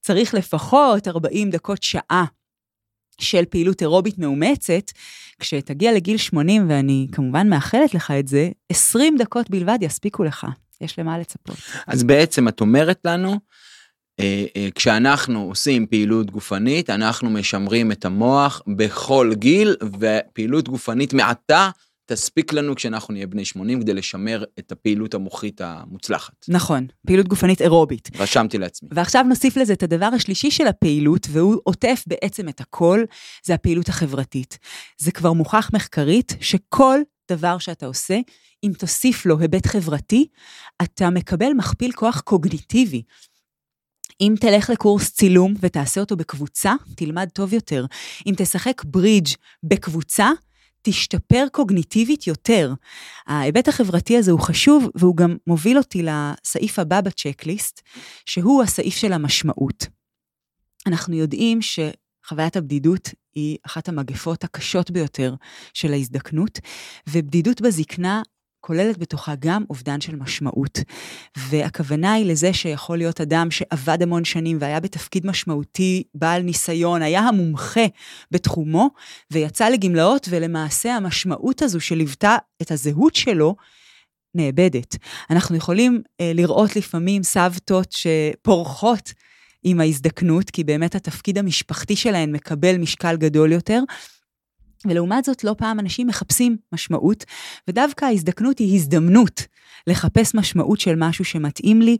צריך 0.00 0.34
לפחות 0.34 1.08
40 1.08 1.50
דקות 1.50 1.82
שעה 1.82 2.24
של 3.20 3.44
פעילות 3.44 3.82
אירובית 3.82 4.18
מאומצת, 4.18 4.90
כשתגיע 5.40 5.92
לגיל 5.92 6.16
80, 6.16 6.70
ואני 6.70 7.06
כמובן 7.12 7.48
מאחלת 7.48 7.94
לך 7.94 8.10
את 8.10 8.28
זה, 8.28 8.50
20 8.68 9.16
דקות 9.18 9.50
בלבד 9.50 9.78
יספיקו 9.80 10.24
לך. 10.24 10.46
יש 10.80 10.98
למה 10.98 11.18
לצפות. 11.18 11.56
אז 11.86 12.02
בעצם 12.02 12.48
את 12.48 12.60
אומרת 12.60 13.00
לנו 13.04 13.40
כשאנחנו 14.74 15.42
עושים 15.42 15.86
פעילות 15.86 16.30
גופנית, 16.30 16.90
אנחנו 16.90 17.30
משמרים 17.30 17.92
את 17.92 18.04
המוח 18.04 18.62
בכל 18.76 19.32
גיל, 19.34 19.76
ופעילות 20.00 20.68
גופנית 20.68 21.12
מעטה 21.12 21.70
תספיק 22.06 22.52
לנו 22.52 22.74
כשאנחנו 22.74 23.14
נהיה 23.14 23.26
בני 23.26 23.44
80 23.44 23.80
כדי 23.80 23.94
לשמר 23.94 24.44
את 24.58 24.72
הפעילות 24.72 25.14
המוחית 25.14 25.60
המוצלחת. 25.60 26.44
נכון, 26.48 26.86
פעילות 27.06 27.28
גופנית 27.28 27.62
אירובית. 27.62 28.10
רשמתי 28.18 28.58
לעצמי. 28.58 28.88
ועכשיו 28.92 29.24
נוסיף 29.28 29.56
לזה 29.56 29.72
את 29.72 29.82
הדבר 29.82 30.10
השלישי 30.14 30.50
של 30.50 30.66
הפעילות, 30.66 31.26
והוא 31.30 31.60
עוטף 31.64 32.04
בעצם 32.06 32.48
את 32.48 32.60
הכל, 32.60 33.04
זה 33.44 33.54
הפעילות 33.54 33.88
החברתית. 33.88 34.58
זה 34.98 35.12
כבר 35.12 35.32
מוכח 35.32 35.70
מחקרית 35.74 36.36
שכל 36.40 36.98
דבר 37.30 37.58
שאתה 37.58 37.86
עושה, 37.86 38.18
אם 38.64 38.72
תוסיף 38.78 39.26
לו 39.26 39.38
היבט 39.38 39.66
חברתי, 39.66 40.26
אתה 40.82 41.10
מקבל 41.10 41.52
מכפיל 41.56 41.92
כוח 41.92 42.20
קוגניטיבי. 42.20 43.02
אם 44.20 44.34
תלך 44.40 44.70
לקורס 44.70 45.10
צילום 45.10 45.54
ותעשה 45.60 46.00
אותו 46.00 46.16
בקבוצה, 46.16 46.74
תלמד 46.96 47.28
טוב 47.32 47.52
יותר. 47.52 47.86
אם 48.26 48.34
תשחק 48.36 48.82
ברידג' 48.84 49.28
בקבוצה, 49.62 50.30
תשתפר 50.82 51.46
קוגניטיבית 51.52 52.26
יותר. 52.26 52.74
ההיבט 53.26 53.68
החברתי 53.68 54.16
הזה 54.16 54.30
הוא 54.30 54.40
חשוב, 54.40 54.88
והוא 54.94 55.16
גם 55.16 55.36
מוביל 55.46 55.78
אותי 55.78 56.02
לסעיף 56.02 56.78
הבא 56.78 57.00
בצ'קליסט, 57.00 57.80
שהוא 58.26 58.62
הסעיף 58.62 58.96
של 58.96 59.12
המשמעות. 59.12 59.86
אנחנו 60.86 61.14
יודעים 61.14 61.58
שחוויית 61.62 62.56
הבדידות 62.56 63.08
היא 63.34 63.58
אחת 63.66 63.88
המגפות 63.88 64.44
הקשות 64.44 64.90
ביותר 64.90 65.34
של 65.74 65.92
ההזדקנות, 65.92 66.58
ובדידות 67.08 67.60
בזקנה 67.60 68.22
כוללת 68.66 68.98
בתוכה 68.98 69.34
גם 69.38 69.64
אובדן 69.70 70.00
של 70.00 70.16
משמעות. 70.16 70.78
והכוונה 71.36 72.12
היא 72.12 72.26
לזה 72.26 72.52
שיכול 72.52 72.98
להיות 72.98 73.20
אדם 73.20 73.50
שעבד 73.50 74.02
המון 74.02 74.24
שנים 74.24 74.58
והיה 74.60 74.80
בתפקיד 74.80 75.26
משמעותי, 75.26 76.02
בעל 76.14 76.42
ניסיון, 76.42 77.02
היה 77.02 77.20
המומחה 77.20 77.86
בתחומו, 78.30 78.90
ויצא 79.30 79.68
לגמלאות, 79.68 80.26
ולמעשה 80.30 80.96
המשמעות 80.96 81.62
הזו 81.62 81.80
שליוותה 81.80 82.36
את 82.62 82.70
הזהות 82.70 83.14
שלו, 83.14 83.56
נאבדת. 84.34 84.96
אנחנו 85.30 85.56
יכולים 85.56 86.02
אה, 86.20 86.32
לראות 86.34 86.76
לפעמים 86.76 87.22
סבתות 87.22 87.92
שפורחות 87.92 89.12
עם 89.62 89.80
ההזדקנות, 89.80 90.50
כי 90.50 90.64
באמת 90.64 90.94
התפקיד 90.94 91.38
המשפחתי 91.38 91.96
שלהן 91.96 92.32
מקבל 92.32 92.76
משקל 92.78 93.16
גדול 93.16 93.52
יותר, 93.52 93.80
ולעומת 94.88 95.24
זאת, 95.24 95.44
לא 95.44 95.54
פעם 95.58 95.80
אנשים 95.80 96.06
מחפשים 96.06 96.56
משמעות, 96.72 97.24
ודווקא 97.68 98.04
ההזדקנות 98.04 98.58
היא 98.58 98.74
הזדמנות 98.74 99.46
לחפש 99.86 100.34
משמעות 100.34 100.80
של 100.80 100.94
משהו 100.96 101.24
שמתאים 101.24 101.82
לי. 101.82 101.96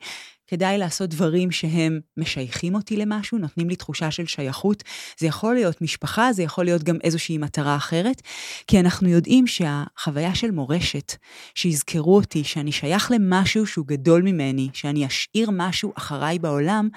כדאי 0.47 0.79
לעשות 0.79 1.11
דברים 1.11 1.50
שהם 1.50 2.00
משייכים 2.17 2.75
אותי 2.75 2.97
למשהו, 2.97 3.38
נותנים 3.38 3.69
לי 3.69 3.76
תחושה 3.76 4.11
של 4.11 4.26
שייכות. 4.26 4.83
זה 5.19 5.26
יכול 5.26 5.55
להיות 5.55 5.83
משפחה, 5.83 6.33
זה 6.33 6.43
יכול 6.43 6.64
להיות 6.64 6.83
גם 6.83 6.97
איזושהי 7.05 7.38
מטרה 7.38 7.76
אחרת, 7.76 8.23
כי 8.67 8.81
אנחנו 8.81 9.09
יודעים 9.09 9.47
שהחוויה 9.47 10.35
של 10.35 10.50
מורשת, 10.50 11.17
שיזכרו 11.55 12.17
אותי, 12.17 12.45
שאני 12.45 12.73
שייך 12.73 13.11
למשהו 13.11 13.67
שהוא 13.67 13.87
גדול 13.87 14.23
ממני, 14.23 14.69
שאני 14.73 15.07
אשאיר 15.07 15.50
משהו 15.53 15.93
אחריי 15.97 16.38
בעולם, 16.38 16.88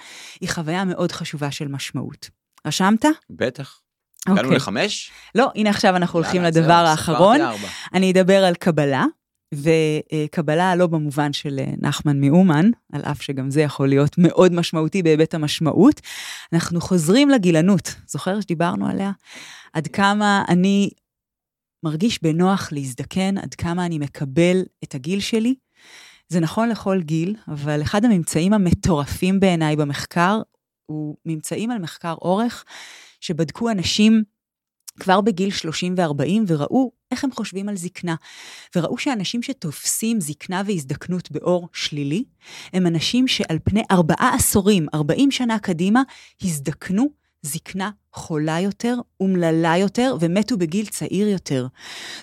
היא 0.41 0.49
חוויה 0.49 0.85
מאוד 0.85 1.11
חשובה 1.11 1.51
של 1.51 1.67
משמעות. 1.67 2.29
רשמת? 2.65 3.05
בטח. 3.29 3.86
אוקיי. 4.27 4.39
הגענו 4.41 4.55
לחמש? 4.55 5.11
לא, 5.35 5.51
הנה 5.55 5.69
עכשיו 5.69 5.95
אנחנו 5.95 6.19
הולכים 6.19 6.43
לדבר 6.43 6.73
האחרון. 6.73 7.39
אני 7.93 8.11
אדבר 8.11 8.43
על 8.43 8.55
קבלה, 8.55 9.05
וקבלה 9.53 10.75
לא 10.75 10.87
במובן 10.87 11.33
של 11.33 11.59
אה, 11.59 11.73
נחמן 11.81 12.21
מאומן, 12.21 12.69
על 12.93 13.01
אף 13.01 13.21
שגם 13.21 13.51
זה 13.51 13.61
יכול 13.61 13.89
להיות 13.89 14.15
מאוד 14.17 14.53
משמעותי 14.53 15.03
בהיבט 15.03 15.33
המשמעות. 15.33 16.01
אנחנו 16.53 16.81
חוזרים 16.81 17.29
לגילנות, 17.29 17.95
זוכר 18.07 18.41
שדיברנו 18.41 18.87
עליה? 18.87 19.11
עד 19.73 19.87
כמה 19.87 20.43
אני 20.49 20.89
מרגיש 21.83 22.23
בנוח 22.23 22.69
להזדקן, 22.71 23.37
עד 23.37 23.53
כמה 23.53 23.85
אני 23.85 23.99
מקבל 23.99 24.63
את 24.83 24.95
הגיל 24.95 25.19
שלי. 25.19 25.55
זה 26.29 26.39
נכון 26.39 26.69
לכל 26.69 27.01
גיל, 27.01 27.35
אבל 27.47 27.81
אחד 27.81 28.05
הממצאים 28.05 28.53
המטורפים 28.53 29.39
בעיניי 29.39 29.75
במחקר, 29.75 30.41
הוא 30.85 31.17
ממצאים 31.25 31.71
על 31.71 31.79
מחקר 31.79 32.13
אורך, 32.21 32.65
שבדקו 33.19 33.69
אנשים 33.69 34.23
כבר 34.99 35.21
בגיל 35.21 35.51
30 35.51 35.95
ו-40 35.97 36.43
וראו 36.47 36.91
איך 37.11 37.23
הם 37.23 37.31
חושבים 37.31 37.69
על 37.69 37.75
זקנה. 37.75 38.15
וראו 38.75 38.97
שאנשים 38.97 39.43
שתופסים 39.43 40.21
זקנה 40.21 40.61
והזדקנות 40.65 41.31
באור 41.31 41.69
שלילי, 41.73 42.23
הם 42.73 42.87
אנשים 42.87 43.27
שעל 43.27 43.59
פני 43.63 43.83
ארבעה 43.91 44.35
עשורים, 44.35 44.85
40 44.93 45.31
שנה 45.31 45.59
קדימה, 45.59 46.01
הזדקנו 46.41 47.09
זקנה 47.41 47.91
חולה 48.13 48.59
יותר, 48.59 48.95
אומללה 49.19 49.77
יותר, 49.77 50.15
ומתו 50.19 50.57
בגיל 50.57 50.85
צעיר 50.85 51.27
יותר. 51.27 51.67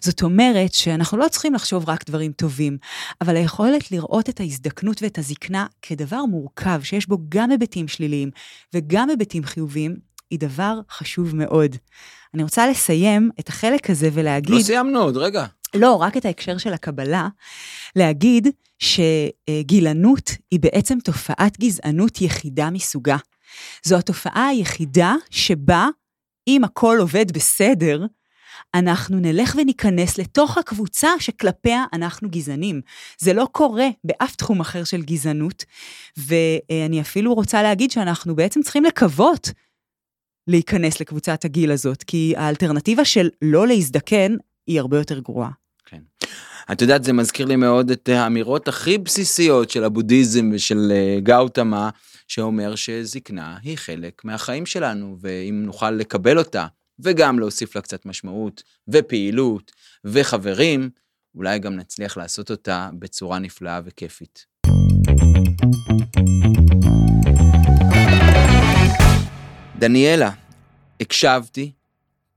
זאת 0.00 0.22
אומרת 0.22 0.74
שאנחנו 0.74 1.18
לא 1.18 1.28
צריכים 1.28 1.54
לחשוב 1.54 1.88
רק 1.88 2.04
דברים 2.06 2.32
טובים, 2.32 2.78
אבל 3.20 3.36
היכולת 3.36 3.92
לראות 3.92 4.28
את 4.28 4.40
ההזדקנות 4.40 5.02
ואת 5.02 5.18
הזקנה 5.18 5.66
כדבר 5.82 6.24
מורכב, 6.24 6.80
שיש 6.82 7.08
בו 7.08 7.18
גם 7.28 7.50
היבטים 7.50 7.88
שליליים 7.88 8.30
וגם 8.74 9.10
היבטים 9.10 9.44
חיוביים, 9.44 9.96
היא 10.34 10.40
דבר 10.40 10.80
חשוב 10.90 11.36
מאוד. 11.36 11.76
אני 12.34 12.42
רוצה 12.42 12.66
לסיים 12.66 13.30
את 13.40 13.48
החלק 13.48 13.90
הזה 13.90 14.08
ולהגיד... 14.12 14.54
לא 14.54 14.62
סיימנו 14.62 15.00
עוד, 15.00 15.16
רגע. 15.16 15.46
לא, 15.74 15.94
רק 15.94 16.16
את 16.16 16.24
ההקשר 16.24 16.58
של 16.58 16.72
הקבלה, 16.72 17.28
להגיד 17.96 18.48
שגילנות 18.78 20.30
היא 20.50 20.60
בעצם 20.60 20.98
תופעת 21.04 21.60
גזענות 21.60 22.20
יחידה 22.20 22.70
מסוגה. 22.70 23.16
זו 23.82 23.96
התופעה 23.96 24.48
היחידה 24.48 25.14
שבה, 25.30 25.88
אם 26.48 26.64
הכל 26.64 26.96
עובד 27.00 27.32
בסדר, 27.32 28.06
אנחנו 28.74 29.18
נלך 29.20 29.54
וניכנס 29.58 30.18
לתוך 30.18 30.58
הקבוצה 30.58 31.08
שכלפיה 31.18 31.84
אנחנו 31.92 32.30
גזענים. 32.30 32.80
זה 33.18 33.32
לא 33.32 33.48
קורה 33.52 33.88
באף 34.04 34.36
תחום 34.36 34.60
אחר 34.60 34.84
של 34.84 35.02
גזענות, 35.02 35.64
ואני 36.16 37.00
אפילו 37.00 37.34
רוצה 37.34 37.62
להגיד 37.62 37.90
שאנחנו 37.90 38.36
בעצם 38.36 38.62
צריכים 38.62 38.84
לקוות 38.84 39.50
להיכנס 40.48 41.00
לקבוצת 41.00 41.44
הגיל 41.44 41.70
הזאת, 41.70 42.02
כי 42.02 42.34
האלטרנטיבה 42.36 43.04
של 43.04 43.28
לא 43.42 43.66
להזדקן 43.66 44.36
היא 44.66 44.80
הרבה 44.80 44.98
יותר 44.98 45.18
גרועה. 45.18 45.50
כן. 45.86 46.00
את 46.72 46.82
יודעת, 46.82 47.04
זה 47.04 47.12
מזכיר 47.12 47.46
לי 47.46 47.56
מאוד 47.56 47.90
את 47.90 48.08
האמירות 48.08 48.68
הכי 48.68 48.98
בסיסיות 48.98 49.70
של 49.70 49.84
הבודהיזם 49.84 50.50
ושל 50.54 50.92
אה, 50.92 51.20
גאוטמה, 51.20 51.90
שאומר 52.28 52.74
שזקנה 52.74 53.56
היא 53.62 53.76
חלק 53.78 54.24
מהחיים 54.24 54.66
שלנו, 54.66 55.16
ואם 55.20 55.62
נוכל 55.66 55.90
לקבל 55.90 56.38
אותה, 56.38 56.66
וגם 56.98 57.38
להוסיף 57.38 57.76
לה 57.76 57.82
קצת 57.82 58.06
משמעות, 58.06 58.62
ופעילות, 58.88 59.72
וחברים, 60.04 60.90
אולי 61.34 61.58
גם 61.58 61.76
נצליח 61.76 62.16
לעשות 62.16 62.50
אותה 62.50 62.90
בצורה 62.98 63.38
נפלאה 63.38 63.80
וכיפית. 63.84 64.46
דניאלה, 69.78 70.30
הקשבתי, 71.00 71.72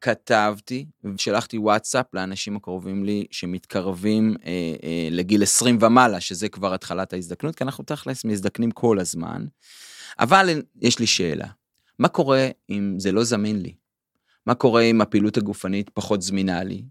כתבתי 0.01 0.85
ושלחתי 1.03 1.57
וואטסאפ 1.57 2.05
לאנשים 2.13 2.55
הקרובים 2.55 3.05
לי 3.05 3.25
שמתקרבים 3.31 4.35
אה, 4.45 4.51
אה, 4.83 5.07
לגיל 5.11 5.43
20 5.43 5.77
ומעלה, 5.81 6.21
שזה 6.21 6.49
כבר 6.49 6.73
התחלת 6.73 7.13
ההזדקנות, 7.13 7.55
כי 7.55 7.63
אנחנו 7.63 7.83
תכלס 7.83 8.25
מזדקנים 8.25 8.71
כל 8.71 8.99
הזמן. 8.99 9.45
אבל 10.19 10.61
יש 10.81 10.99
לי 10.99 11.07
שאלה, 11.07 11.47
מה 11.99 12.07
קורה 12.07 12.47
אם 12.69 12.95
זה 12.97 13.11
לא 13.11 13.23
זמין 13.23 13.61
לי? 13.61 13.73
מה 14.45 14.55
קורה 14.55 14.81
אם 14.81 15.01
הפעילות 15.01 15.37
הגופנית 15.37 15.89
פחות 15.89 16.21
זמינה 16.21 16.63
לי? 16.63 16.83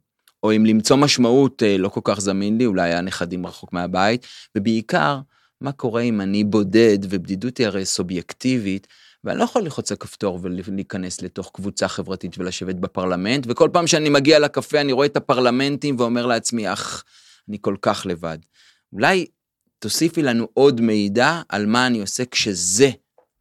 או 0.43 0.57
אם 0.57 0.67
למצוא 0.67 0.97
משמעות 0.97 1.63
אה, 1.63 1.79
לא 1.79 1.89
כל 1.89 2.01
כך 2.05 2.21
זמין 2.21 2.59
לי, 2.59 2.67
אולי 2.67 2.95
הנכדים 2.95 3.47
רחוק 3.47 3.73
מהבית, 3.73 4.27
ובעיקר, 4.57 5.21
מה 5.61 5.73
קורה 5.73 6.03
אם 6.03 6.21
אני 6.21 6.45
בודד, 6.45 6.99
ובדידות 7.03 7.59
היא 7.59 7.67
הרי 7.67 7.85
סובייקטיבית, 7.85 8.87
ואני 9.25 9.39
לא 9.39 9.45
יכול 9.45 9.63
ללחוץ 9.63 9.91
על 9.91 9.97
כפתור 9.97 10.39
ולהיכנס 10.43 11.23
לתוך 11.23 11.51
קבוצה 11.55 11.89
חברתית 11.89 12.39
ולשבת 12.39 12.75
בפרלמנט, 12.75 13.47
וכל 13.49 13.71
פעם 13.73 13.87
שאני 13.87 14.09
מגיע 14.09 14.39
לקפה 14.39 14.81
אני 14.81 14.93
רואה 14.93 15.07
את 15.07 15.17
הפרלמנטים 15.17 15.97
ואומר 15.99 16.27
לעצמי, 16.27 16.73
אך, 16.73 17.05
אני 17.49 17.59
כל 17.61 17.77
כך 17.83 18.07
לבד. 18.07 18.39
אולי 18.93 19.27
תוסיפי 19.79 20.23
לנו 20.23 20.49
עוד 20.55 20.81
מידע 20.81 21.41
על 21.49 21.67
מה 21.67 21.87
אני 21.87 22.01
עושה 22.01 22.25
כשזה 22.25 22.91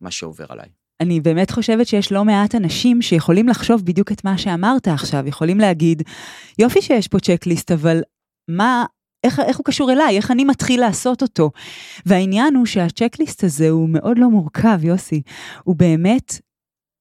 מה 0.02 0.12
שעובר 0.12 0.46
עליי. 0.50 0.70
אני 1.02 1.20
באמת 1.20 1.52
חושבת 1.52 1.88
שיש 1.88 2.12
לא 2.12 2.26
מעט 2.26 2.56
אנשים 2.56 3.02
שיכולים 3.02 3.48
לחשוב 3.48 3.86
בדיוק 3.86 4.12
את 4.12 4.26
מה 4.26 4.38
שאמרת 4.38 4.88
עכשיו, 4.88 5.28
יכולים 5.28 5.60
להגיד, 5.60 6.04
יופי 6.60 6.82
שיש 6.82 7.08
פה 7.08 7.20
צ'קליסט, 7.20 7.72
אבל 7.72 8.02
מה, 8.48 8.86
איך, 9.26 9.40
איך 9.40 9.58
הוא 9.58 9.66
קשור 9.66 9.92
אליי, 9.92 10.18
איך 10.18 10.32
אני 10.32 10.46
מתחיל 10.46 10.80
לעשות 10.80 11.22
אותו. 11.22 11.52
והעניין 12.06 12.56
הוא 12.56 12.66
שהצ'קליסט 12.66 13.44
הזה 13.44 13.70
הוא 13.70 13.90
מאוד 13.90 14.18
לא 14.18 14.30
מורכב, 14.30 14.80
יוסי. 14.84 15.22
הוא 15.64 15.76
באמת 15.76 16.40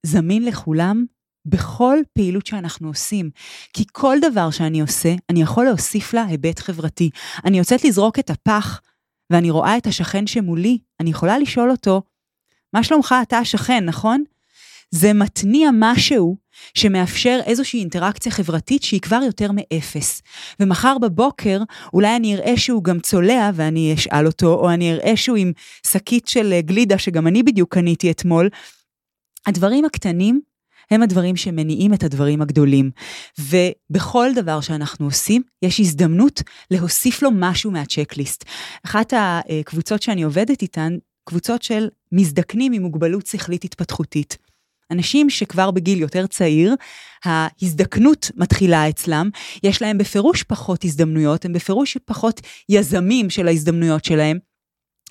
זמין 0.07 0.45
לכולם 0.45 1.05
בכל 1.47 1.99
פעילות 2.13 2.47
שאנחנו 2.47 2.89
עושים. 2.89 3.31
כי 3.73 3.85
כל 3.93 4.17
דבר 4.23 4.51
שאני 4.51 4.81
עושה, 4.81 5.15
אני 5.31 5.43
יכול 5.43 5.65
להוסיף 5.65 6.15
לה 6.15 6.25
היבט 6.25 6.59
חברתי. 6.59 7.11
אני 7.45 7.59
יוצאת 7.59 7.85
לזרוק 7.85 8.19
את 8.19 8.31
הפח, 8.31 8.81
ואני 9.31 9.51
רואה 9.51 9.77
את 9.77 9.87
השכן 9.87 10.27
שמולי, 10.27 10.79
אני 11.01 11.11
יכולה 11.11 11.39
לשאול 11.39 11.71
אותו, 11.71 12.03
מה 12.73 12.85
שלומך, 12.85 13.15
אתה 13.23 13.39
השכן, 13.39 13.85
נכון? 13.85 14.25
זה 14.91 15.13
מתניע 15.13 15.71
משהו 15.73 16.37
שמאפשר 16.75 17.41
איזושהי 17.47 17.81
אינטראקציה 17.81 18.33
חברתית 18.33 18.83
שהיא 18.83 19.01
כבר 19.01 19.21
יותר 19.27 19.51
מאפס. 19.55 20.23
ומחר 20.61 20.99
בבוקר 20.99 21.63
אולי 21.93 22.17
אני 22.17 22.35
אראה 22.35 22.57
שהוא 22.57 22.85
גם 22.85 23.01
צולע 23.01 23.51
ואני 23.55 23.95
אשאל 23.95 24.27
אותו, 24.27 24.55
או 24.55 24.71
אני 24.71 24.93
אראה 24.93 25.17
שהוא 25.17 25.37
עם 25.37 25.53
שקית 25.87 26.29
של 26.29 26.61
גלידה 26.61 26.99
שגם 26.99 27.27
אני 27.27 27.43
בדיוק 27.43 27.75
קניתי 27.75 28.11
אתמול. 28.11 28.49
הדברים 29.47 29.85
הקטנים 29.85 30.41
הם 30.91 31.03
הדברים 31.03 31.37
שמניעים 31.37 31.95
את 31.95 32.03
הדברים 32.03 32.43
הגדולים. 32.43 32.91
ובכל 33.39 34.31
דבר 34.35 34.61
שאנחנו 34.61 35.07
עושים, 35.07 35.43
יש 35.63 35.81
הזדמנות 35.81 36.43
להוסיף 36.71 37.23
לו 37.23 37.31
משהו 37.33 37.71
מהצ'קליסט. 37.71 38.45
אחת 38.87 39.13
הקבוצות 39.17 40.03
שאני 40.03 40.23
עובדת 40.23 40.63
איתן, 40.63 40.97
קבוצות 41.25 41.63
של 41.63 41.89
מזדקנים 42.13 42.73
עם 42.73 42.83
מוגבלות 42.83 43.27
שכלית 43.27 43.65
התפתחותית. 43.65 44.39
אנשים 44.91 45.31
שכבר 45.31 45.71
בגיל 45.71 46.01
יותר 46.01 46.27
צעיר, 46.27 46.75
ההזדקנות 47.25 48.31
מתחילה 48.37 48.89
אצלם, 48.89 49.31
יש 49.63 49.83
להם 49.83 49.99
בפירוש 49.99 50.43
פחות 50.43 50.85
הזדמנויות, 50.85 51.45
הם 51.45 51.53
בפירוש 51.53 51.97
פחות 52.05 52.41
יזמים 52.69 53.31
של 53.31 53.49
ההזדמנויות 53.49 54.05
שלהם, 54.05 54.39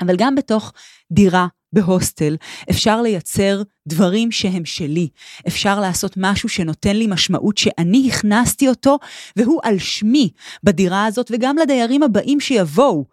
אבל 0.02 0.16
גם 0.18 0.36
בתוך 0.36 0.74
דירה, 1.12 1.48
בהוסטל, 1.74 2.36
אפשר 2.70 3.02
לייצר 3.02 3.62
דברים 3.88 4.32
שהם 4.32 4.66
שלי. 4.66 5.08
אפשר 5.48 5.80
לעשות 5.80 6.14
משהו 6.18 6.50
שנותן 6.50 6.96
לי 6.96 7.08
משמעות 7.08 7.58
שאני 7.58 8.10
הכנסתי 8.12 8.70
אותו, 8.70 9.00
והוא 9.36 9.62
על 9.64 9.80
שמי 9.80 10.30
בדירה 10.64 11.06
הזאת, 11.06 11.32
וגם 11.34 11.58
לדיירים 11.58 12.04
הבאים 12.04 12.40
שיבואו. 12.40 13.06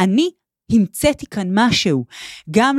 אני 0.00 0.30
המצאתי 0.72 1.26
כאן 1.26 1.48
משהו. 1.52 2.04
גם 2.50 2.76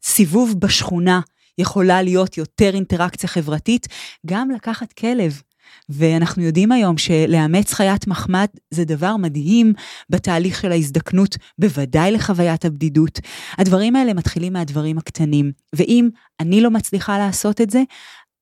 לסיבוב 0.00 0.48
אה, 0.48 0.54
בשכונה 0.54 1.20
יכולה 1.58 2.02
להיות 2.02 2.38
יותר 2.38 2.74
אינטראקציה 2.74 3.28
חברתית, 3.28 3.88
גם 4.26 4.50
לקחת 4.50 4.92
כלב. 4.92 5.42
ואנחנו 5.88 6.42
יודעים 6.42 6.72
היום 6.72 6.98
שלאמץ 6.98 7.72
חיית 7.72 8.06
מחמד 8.06 8.46
זה 8.70 8.84
דבר 8.84 9.16
מדהים 9.16 9.72
בתהליך 10.10 10.60
של 10.60 10.72
ההזדקנות, 10.72 11.36
בוודאי 11.58 12.12
לחוויית 12.12 12.64
הבדידות. 12.64 13.20
הדברים 13.58 13.96
האלה 13.96 14.14
מתחילים 14.14 14.52
מהדברים 14.52 14.98
הקטנים, 14.98 15.52
ואם 15.74 16.08
אני 16.40 16.60
לא 16.60 16.70
מצליחה 16.70 17.18
לעשות 17.18 17.60
את 17.60 17.70
זה, 17.70 17.82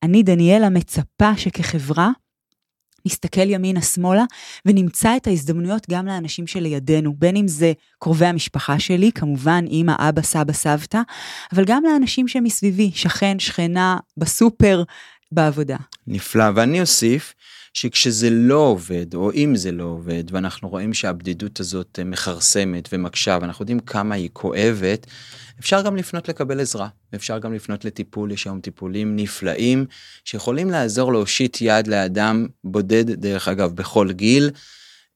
אני, 0.02 0.22
דניאלה, 0.22 0.68
מצפה 0.68 1.36
שכחברה 1.36 2.10
נסתכל 3.06 3.50
ימינה-שמאלה 3.50 4.24
ונמצא 4.66 5.16
את 5.16 5.26
ההזדמנויות 5.26 5.86
גם 5.90 6.06
לאנשים 6.06 6.46
שלידינו, 6.46 7.14
בין 7.18 7.36
אם 7.36 7.48
זה 7.48 7.72
קרובי 7.98 8.26
המשפחה 8.26 8.78
שלי, 8.78 9.12
כמובן 9.12 9.64
אמא, 9.70 9.94
אבא, 9.98 10.22
סבא, 10.22 10.52
סבתא, 10.52 11.00
אבל 11.52 11.64
גם 11.64 11.82
לאנשים 11.84 12.28
שמסביבי, 12.28 12.90
שכן, 12.94 13.38
שכנה, 13.38 13.96
בסופר, 14.16 14.82
בעבודה. 15.32 15.76
נפלא, 16.06 16.44
ואני 16.54 16.80
אוסיף 16.80 17.34
שכשזה 17.72 18.30
לא 18.30 18.56
עובד, 18.58 19.14
או 19.14 19.32
אם 19.32 19.56
זה 19.56 19.72
לא 19.72 19.84
עובד, 19.84 20.24
ואנחנו 20.30 20.68
רואים 20.68 20.94
שהבדידות 20.94 21.60
הזאת 21.60 21.98
אה, 21.98 22.04
מכרסמת 22.04 22.88
ומקשה, 22.92 23.38
ואנחנו 23.40 23.62
יודעים 23.62 23.80
כמה 23.80 24.14
היא 24.14 24.30
כואבת, 24.32 25.06
אפשר 25.60 25.82
גם 25.82 25.96
לפנות 25.96 26.28
לקבל 26.28 26.60
עזרה, 26.60 26.88
אפשר 27.14 27.38
גם 27.38 27.54
לפנות 27.54 27.84
לטיפול, 27.84 28.32
יש 28.32 28.44
היום 28.44 28.60
טיפולים 28.60 29.16
נפלאים, 29.16 29.86
שיכולים 30.24 30.70
לעזור 30.70 31.12
להושיט 31.12 31.58
יד 31.60 31.86
לאדם 31.86 32.46
בודד, 32.64 33.10
דרך 33.10 33.48
אגב, 33.48 33.72
בכל 33.76 34.12
גיל, 34.12 34.50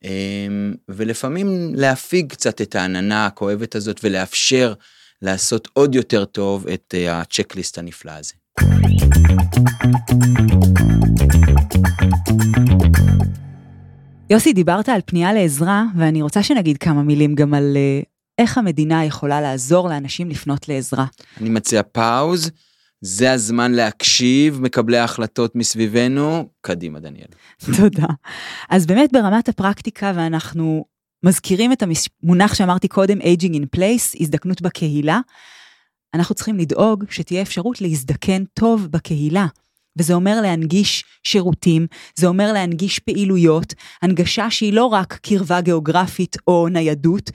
אמ, 0.04 0.74
ולפעמים 0.88 1.74
להפיג 1.74 2.32
קצת 2.32 2.60
את 2.60 2.74
העננה 2.74 3.26
הכואבת 3.26 3.74
הזאת 3.74 4.00
ולאפשר 4.04 4.74
לעשות 5.22 5.68
עוד 5.72 5.94
יותר 5.94 6.24
טוב 6.24 6.68
את 6.68 6.94
אה, 6.98 7.20
הצ'קליסט 7.20 7.78
הנפלא 7.78 8.12
הזה. 8.12 8.34
יוסי, 14.30 14.52
דיברת 14.52 14.88
על 14.88 15.00
פנייה 15.06 15.32
לעזרה, 15.32 15.84
ואני 15.96 16.22
רוצה 16.22 16.42
שנגיד 16.42 16.78
כמה 16.78 17.02
מילים 17.02 17.34
גם 17.34 17.54
על 17.54 17.76
uh, 17.76 18.06
איך 18.38 18.58
המדינה 18.58 19.04
יכולה 19.04 19.40
לעזור 19.40 19.88
לאנשים 19.88 20.30
לפנות 20.30 20.68
לעזרה. 20.68 21.06
אני 21.40 21.48
מציע 21.48 21.82
פאוז, 21.82 22.50
זה 23.00 23.32
הזמן 23.32 23.72
להקשיב, 23.72 24.60
מקבלי 24.60 24.98
ההחלטות 24.98 25.56
מסביבנו, 25.56 26.48
קדימה 26.60 27.00
דניאל. 27.00 27.26
תודה. 27.76 28.06
אז 28.70 28.86
באמת 28.86 29.12
ברמת 29.12 29.48
הפרקטיקה, 29.48 30.12
ואנחנו 30.16 30.84
מזכירים 31.24 31.72
את 31.72 31.82
המונח 31.82 32.54
שאמרתי 32.54 32.88
קודם, 32.88 33.20
aging 33.20 33.54
in 33.54 33.76
place, 33.76 34.16
הזדקנות 34.20 34.62
בקהילה, 34.62 35.20
אנחנו 36.16 36.34
צריכים 36.34 36.58
לדאוג 36.58 37.04
שתהיה 37.10 37.42
אפשרות 37.42 37.80
להזדקן 37.80 38.44
טוב 38.54 38.86
בקהילה. 38.90 39.46
וזה 39.98 40.14
אומר 40.14 40.40
להנגיש 40.40 41.04
שירותים, 41.22 41.86
זה 42.16 42.26
אומר 42.26 42.52
להנגיש 42.52 42.98
פעילויות, 42.98 43.74
הנגשה 44.02 44.50
שהיא 44.50 44.72
לא 44.72 44.84
רק 44.84 45.18
קרבה 45.22 45.60
גיאוגרפית 45.60 46.36
או 46.46 46.68
ניידות, 46.68 47.30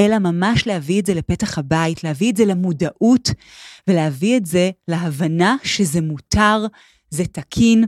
אלא 0.00 0.18
ממש 0.18 0.66
להביא 0.66 1.00
את 1.00 1.06
זה 1.06 1.14
לפתח 1.14 1.58
הבית, 1.58 2.04
להביא 2.04 2.30
את 2.30 2.36
זה 2.36 2.44
למודעות, 2.44 3.30
ולהביא 3.88 4.36
את 4.36 4.46
זה 4.46 4.70
להבנה 4.88 5.56
שזה 5.64 6.00
מותר, 6.00 6.66
זה 7.10 7.24
תקין, 7.26 7.84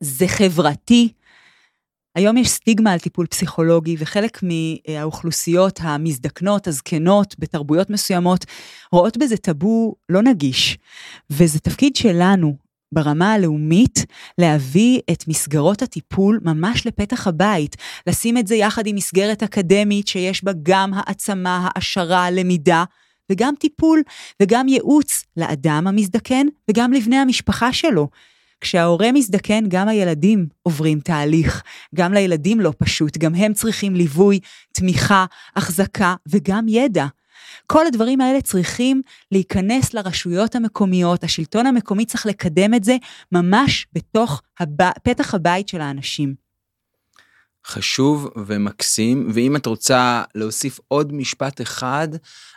זה 0.00 0.28
חברתי. 0.28 1.12
היום 2.14 2.36
יש 2.36 2.48
סטיגמה 2.48 2.92
על 2.92 2.98
טיפול 2.98 3.26
פסיכולוגי, 3.26 3.96
וחלק 3.98 4.40
מהאוכלוסיות 4.42 5.80
המזדקנות, 5.82 6.66
הזקנות, 6.66 7.34
בתרבויות 7.38 7.90
מסוימות, 7.90 8.44
רואות 8.92 9.16
בזה 9.16 9.36
טאבו 9.36 9.94
לא 10.08 10.22
נגיש. 10.22 10.78
וזה 11.30 11.58
תפקיד 11.58 11.96
שלנו, 11.96 12.56
ברמה 12.92 13.32
הלאומית 13.32 14.04
להביא 14.38 15.00
את 15.10 15.28
מסגרות 15.28 15.82
הטיפול 15.82 16.40
ממש 16.42 16.86
לפתח 16.86 17.26
הבית, 17.26 17.76
לשים 18.06 18.38
את 18.38 18.46
זה 18.46 18.54
יחד 18.54 18.86
עם 18.86 18.96
מסגרת 18.96 19.42
אקדמית 19.42 20.08
שיש 20.08 20.44
בה 20.44 20.52
גם 20.62 20.90
העצמה, 20.94 21.68
העשרה, 21.70 22.30
למידה, 22.30 22.84
וגם 23.32 23.54
טיפול 23.58 24.02
וגם 24.42 24.68
ייעוץ 24.68 25.24
לאדם 25.36 25.86
המזדקן 25.86 26.46
וגם 26.70 26.92
לבני 26.92 27.16
המשפחה 27.16 27.72
שלו. 27.72 28.08
כשההורה 28.60 29.12
מזדקן, 29.12 29.64
גם 29.68 29.88
הילדים 29.88 30.46
עוברים 30.62 31.00
תהליך. 31.00 31.62
גם 31.94 32.12
לילדים 32.12 32.60
לא 32.60 32.72
פשוט, 32.78 33.18
גם 33.18 33.34
הם 33.34 33.52
צריכים 33.52 33.94
ליווי, 33.94 34.40
תמיכה, 34.72 35.24
החזקה 35.56 36.14
וגם 36.28 36.68
ידע. 36.68 37.06
כל 37.66 37.86
הדברים 37.86 38.20
האלה 38.20 38.40
צריכים 38.40 39.02
להיכנס 39.32 39.94
לרשויות 39.94 40.54
המקומיות, 40.54 41.24
השלטון 41.24 41.66
המקומי 41.66 42.04
צריך 42.04 42.26
לקדם 42.26 42.74
את 42.74 42.84
זה 42.84 42.96
ממש 43.32 43.86
בתוך 43.92 44.42
הב... 44.60 44.90
פתח 45.02 45.34
הבית 45.34 45.68
של 45.68 45.80
האנשים. 45.80 46.34
חשוב 47.66 48.28
ומקסים, 48.46 49.28
ואם 49.34 49.56
את 49.56 49.66
רוצה 49.66 50.22
להוסיף 50.34 50.80
עוד 50.88 51.12
משפט 51.12 51.60
אחד 51.60 52.08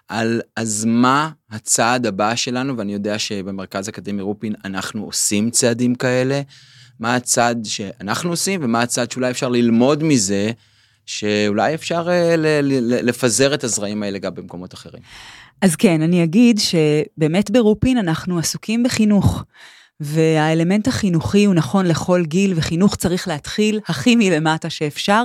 על 0.07 0.41
אז 0.55 0.85
מה 0.85 1.29
הצעד 1.51 2.05
הבא 2.05 2.35
שלנו, 2.35 2.77
ואני 2.77 2.93
יודע 2.93 3.19
שבמרכז 3.19 3.89
אקדמי 3.89 4.21
רופין 4.21 4.53
אנחנו 4.65 5.03
עושים 5.03 5.49
צעדים 5.49 5.95
כאלה, 5.95 6.41
מה 6.99 7.15
הצעד 7.15 7.65
שאנחנו 7.65 8.29
עושים 8.29 8.59
ומה 8.63 8.81
הצעד 8.81 9.11
שאולי 9.11 9.31
אפשר 9.31 9.49
ללמוד 9.49 10.03
מזה 10.03 10.51
שאולי 11.05 11.73
אפשר 11.73 12.09
אה, 12.09 12.35
לפזר 12.81 13.53
את 13.53 13.63
הזרעים 13.63 14.03
האלה 14.03 14.19
גם 14.19 14.35
במקומות 14.35 14.73
אחרים. 14.73 15.03
אז 15.61 15.75
כן, 15.75 16.01
אני 16.01 16.23
אגיד 16.23 16.59
שבאמת 16.59 17.51
ברופין 17.51 17.97
אנחנו 17.97 18.39
עסוקים 18.39 18.83
בחינוך. 18.83 19.43
והאלמנט 20.03 20.87
החינוכי 20.87 21.45
הוא 21.45 21.55
נכון 21.55 21.85
לכל 21.85 22.23
גיל, 22.25 22.53
וחינוך 22.55 22.95
צריך 22.95 23.27
להתחיל 23.27 23.79
הכי 23.87 24.15
מלמטה 24.15 24.69
שאפשר, 24.69 25.23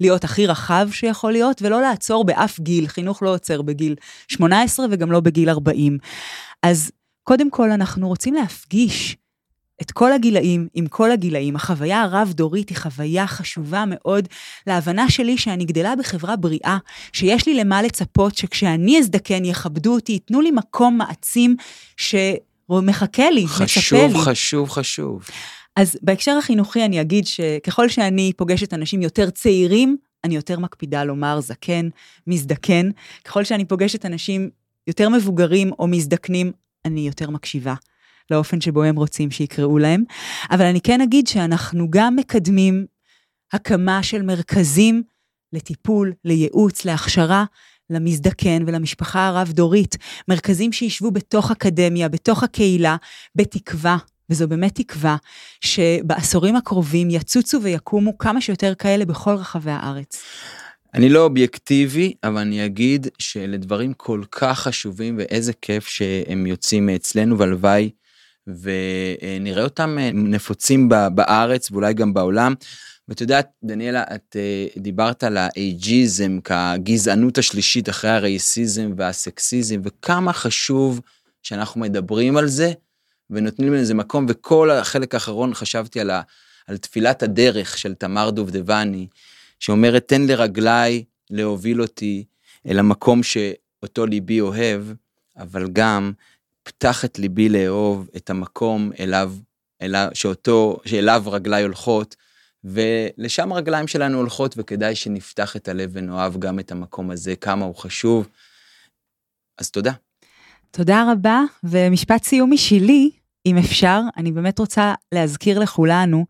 להיות 0.00 0.24
הכי 0.24 0.46
רחב 0.46 0.88
שיכול 0.92 1.32
להיות, 1.32 1.62
ולא 1.62 1.80
לעצור 1.80 2.24
באף 2.24 2.60
גיל. 2.60 2.88
חינוך 2.88 3.22
לא 3.22 3.34
עוצר 3.34 3.62
בגיל 3.62 3.94
18 4.28 4.86
וגם 4.90 5.12
לא 5.12 5.20
בגיל 5.20 5.50
40. 5.50 5.98
אז 6.62 6.90
קודם 7.22 7.50
כל 7.50 7.70
אנחנו 7.70 8.08
רוצים 8.08 8.34
להפגיש 8.34 9.16
את 9.82 9.90
כל 9.90 10.12
הגילאים, 10.12 10.68
עם 10.74 10.86
כל 10.86 11.10
הגילאים. 11.10 11.56
החוויה 11.56 12.02
הרב-דורית 12.02 12.68
היא 12.68 12.78
חוויה 12.78 13.26
חשובה 13.26 13.84
מאוד 13.86 14.28
להבנה 14.66 15.10
שלי 15.10 15.38
שאני 15.38 15.64
גדלה 15.64 15.96
בחברה 15.96 16.36
בריאה, 16.36 16.78
שיש 17.12 17.46
לי 17.46 17.54
למה 17.54 17.82
לצפות, 17.82 18.36
שכשאני 18.36 18.98
אזדקן 18.98 19.44
יכבדו 19.44 19.94
אותי, 19.94 20.12
ייתנו 20.12 20.40
לי 20.40 20.50
מקום 20.50 20.98
מעצים 20.98 21.56
שמחכה 22.70 23.30
לי, 23.30 23.48
חשוב, 23.48 23.98
מצפה 23.98 24.06
לי. 24.06 24.08
חשוב, 24.08 24.24
חשוב, 24.24 24.70
חשוב. 24.70 25.26
אז 25.76 25.96
בהקשר 26.02 26.36
החינוכי 26.38 26.84
אני 26.84 27.00
אגיד 27.00 27.26
שככל 27.26 27.88
שאני 27.88 28.32
פוגשת 28.36 28.74
אנשים 28.74 29.02
יותר 29.02 29.30
צעירים, 29.30 29.96
אני 30.24 30.36
יותר 30.36 30.58
מקפידה 30.58 31.04
לומר 31.04 31.40
זקן, 31.40 31.88
מזדקן. 32.26 32.90
ככל 33.24 33.44
שאני 33.44 33.64
פוגשת 33.64 34.06
אנשים 34.06 34.50
יותר 34.86 35.08
מבוגרים 35.08 35.70
או 35.78 35.86
מזדקנים, 35.86 36.52
אני 36.84 37.06
יותר 37.06 37.30
מקשיבה. 37.30 37.74
לאופן 38.30 38.60
שבו 38.60 38.82
הם 38.82 38.96
רוצים 38.96 39.30
שיקראו 39.30 39.78
להם. 39.78 40.04
אבל 40.50 40.64
אני 40.64 40.80
כן 40.80 41.00
אגיד 41.00 41.26
שאנחנו 41.26 41.90
גם 41.90 42.16
מקדמים 42.16 42.86
הקמה 43.52 44.02
של 44.02 44.22
מרכזים 44.22 45.02
לטיפול, 45.52 46.12
לייעוץ, 46.24 46.84
להכשרה, 46.84 47.44
למזדקן 47.90 48.62
ולמשפחה 48.66 49.26
הרב-דורית. 49.26 49.96
מרכזים 50.28 50.72
שישבו 50.72 51.10
בתוך 51.10 51.50
אקדמיה, 51.50 52.08
בתוך 52.08 52.42
הקהילה, 52.42 52.96
בתקווה, 53.34 53.96
וזו 54.30 54.48
באמת 54.48 54.74
תקווה, 54.74 55.16
שבעשורים 55.60 56.56
הקרובים 56.56 57.10
יצוצו 57.10 57.62
ויקומו 57.62 58.18
כמה 58.18 58.40
שיותר 58.40 58.74
כאלה 58.74 59.04
בכל 59.04 59.34
רחבי 59.34 59.70
הארץ. 59.70 60.22
אני 60.94 61.08
לא 61.08 61.24
אובייקטיבי, 61.24 62.14
אבל 62.24 62.38
אני 62.38 62.66
אגיד 62.66 63.06
שלדברים 63.18 63.92
כל 63.92 64.22
כך 64.30 64.60
חשובים, 64.60 65.16
ואיזה 65.18 65.52
כיף 65.62 65.86
שהם 65.86 66.46
יוצאים 66.46 66.86
מאצלנו, 66.86 67.38
והלוואי 67.38 67.90
ונראה 68.46 69.64
אותם 69.64 69.98
אה, 70.00 70.10
נפוצים 70.14 70.88
בארץ 70.88 71.70
ואולי 71.70 71.94
גם 71.94 72.14
בעולם. 72.14 72.54
ואת 73.10 73.20
יודעת, 73.20 73.50
דניאלה, 73.64 74.02
את 74.14 74.36
אה, 74.36 74.66
דיברת 74.76 75.24
על 75.24 75.36
האייג'יזם 75.36 76.38
כגזענות 76.44 77.38
השלישית 77.38 77.88
אחרי 77.88 78.10
הרייסיזם 78.10 78.92
והסקסיזם, 78.96 79.80
וכמה 79.84 80.32
חשוב 80.32 81.00
שאנחנו 81.42 81.80
מדברים 81.80 82.36
על 82.36 82.46
זה 82.46 82.72
ונותנים 83.30 83.74
לזה 83.74 83.94
מקום, 83.94 84.26
וכל 84.28 84.70
החלק 84.70 85.14
האחרון 85.14 85.54
חשבתי 85.54 86.00
על, 86.00 86.10
ה, 86.10 86.22
על 86.66 86.76
תפילת 86.76 87.22
הדרך 87.22 87.78
של 87.78 87.94
תמר 87.94 88.30
דובדבני, 88.30 89.06
שאומרת, 89.60 90.08
תן 90.08 90.22
לרגליי 90.22 91.04
להוביל 91.30 91.82
אותי 91.82 92.24
אל 92.66 92.78
המקום 92.78 93.22
שאותו 93.22 94.06
ליבי 94.06 94.40
אוהב, 94.40 94.82
אבל 95.36 95.68
גם 95.72 96.12
פתח 96.62 97.04
את 97.04 97.18
ליבי 97.18 97.48
לאהוב 97.48 98.08
את 98.16 98.30
המקום 98.30 98.90
אליו, 99.00 99.32
אליו 99.82 100.08
שאותו, 100.14 100.80
שאליו 100.84 101.22
רגליי 101.26 101.62
הולכות, 101.62 102.16
ולשם 102.64 103.52
הרגליים 103.52 103.86
שלנו 103.88 104.18
הולכות, 104.18 104.54
וכדאי 104.58 104.94
שנפתח 104.94 105.56
את 105.56 105.68
הלב 105.68 105.90
ונאהב 105.92 106.38
גם 106.38 106.58
את 106.58 106.72
המקום 106.72 107.10
הזה, 107.10 107.36
כמה 107.36 107.64
הוא 107.64 107.74
חשוב. 107.74 108.28
אז 109.58 109.70
תודה. 109.70 109.92
תודה 110.70 111.12
רבה, 111.12 111.42
ומשפט 111.64 112.24
סיום 112.24 112.52
משלי, 112.52 113.10
אם 113.46 113.58
אפשר, 113.58 114.00
אני 114.16 114.32
באמת 114.32 114.58
רוצה 114.58 114.94
להזכיר 115.12 115.58
לכולנו 115.58 116.26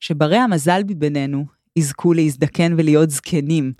שברי 0.00 0.36
המזל 0.36 0.82
בינינו 0.82 1.46
יזכו 1.76 2.12
להזדקן 2.12 2.74
ולהיות 2.78 3.10
זקנים. 3.10 3.72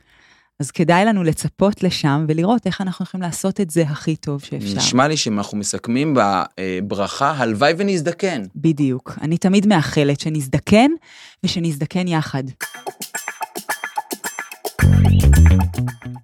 אז 0.61 0.71
כדאי 0.71 1.05
לנו 1.05 1.25
לצפות 1.25 1.83
לשם 1.83 2.25
ולראות 2.29 2.67
איך 2.67 2.81
אנחנו 2.81 3.03
יכולים 3.03 3.23
לעשות 3.23 3.61
את 3.61 3.71
זה 3.71 3.83
הכי 3.83 4.17
טוב 4.17 4.43
שאפשר. 4.43 4.77
נשמע 4.77 5.09
לי 5.09 5.17
שאם 5.17 5.39
אנחנו 5.39 5.59
מסכמים 5.59 6.17
בברכה, 6.17 7.31
הלוואי 7.31 7.73
ונזדקן. 7.79 8.43
בדיוק. 8.57 9.19
אני 9.21 9.39
תמיד 9.39 9.67
מאחלת 9.67 10.21
שנזדקן 10.21 10.91
ושנזדקן 11.45 12.09
יחד. 12.09 12.43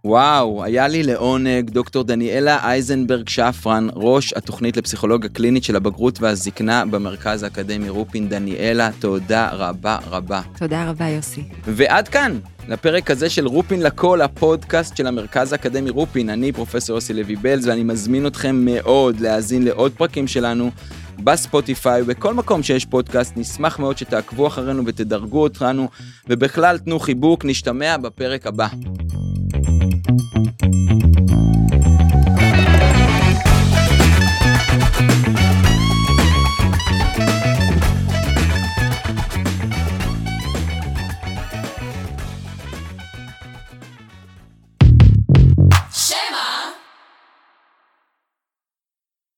וואו, 0.04 0.64
היה 0.64 0.88
לי 0.88 1.02
לעונג 1.02 1.70
דוקטור 1.70 2.04
דניאלה 2.04 2.58
אייזנברג 2.64 3.28
שפרן, 3.28 3.88
ראש 3.94 4.32
התוכנית 4.32 4.76
לפסיכולוגיה 4.76 5.30
קלינית 5.30 5.64
של 5.64 5.76
הבגרות 5.76 6.20
והזקנה 6.20 6.84
במרכז 6.84 7.42
האקדמי 7.42 7.88
רופין. 7.88 8.28
דניאלה, 8.28 8.90
תודה 8.98 9.48
רבה 9.52 9.98
רבה. 10.10 10.40
תודה 10.58 10.90
רבה, 10.90 11.08
יוסי. 11.08 11.44
ועד 11.64 12.08
כאן, 12.08 12.38
לפרק 12.68 13.10
הזה 13.10 13.30
של 13.30 13.46
רופין 13.46 13.82
לכל, 13.82 14.20
הפודקאסט 14.20 14.96
של 14.96 15.06
המרכז 15.06 15.52
האקדמי 15.52 15.90
רופין. 15.90 16.30
אני 16.30 16.52
פרופסור 16.52 16.96
יוסי 16.96 17.14
לוי 17.14 17.36
בלז, 17.36 17.68
ואני 17.68 17.82
מזמין 17.82 18.26
אתכם 18.26 18.56
מאוד 18.64 19.20
להאזין 19.20 19.62
לעוד 19.62 19.92
פרקים 19.92 20.26
שלנו. 20.26 20.70
בספוטיפיי 21.24 22.02
ובכל 22.02 22.34
מקום 22.34 22.62
שיש 22.62 22.84
פודקאסט, 22.84 23.36
נשמח 23.36 23.78
מאוד 23.78 23.98
שתעקבו 23.98 24.46
אחרינו 24.46 24.82
ותדרגו 24.86 25.42
אותנו, 25.42 25.88
ובכלל 26.28 26.78
תנו 26.78 26.98
חיבוק, 26.98 27.44
נשתמע 27.44 27.96
בפרק 27.96 28.46
הבא. 28.46 28.66
Thank 30.64 31.18
you 31.18 31.23